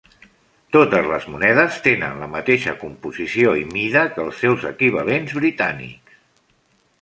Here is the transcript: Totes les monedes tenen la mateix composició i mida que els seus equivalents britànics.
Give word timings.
Totes 0.75 1.09
les 1.09 1.27
monedes 1.33 1.77
tenen 1.87 2.17
la 2.23 2.29
mateix 2.35 2.65
composició 2.85 3.53
i 3.65 3.67
mida 3.75 4.07
que 4.17 4.25
els 4.25 4.41
seus 4.45 4.67
equivalents 4.71 5.37
britànics. 5.43 6.19